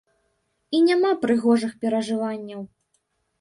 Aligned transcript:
І 0.77 0.79
няма 0.87 1.11
прыгожых 1.25 1.75
перажыванняў. 1.85 2.65